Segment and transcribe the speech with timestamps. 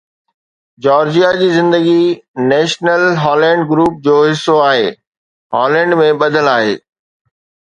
[0.85, 1.97] Georgia جي زندگي
[2.49, 4.89] national Holland group جو حصو آهي
[5.59, 6.75] هالينڊ ۾ ٻڌل آهي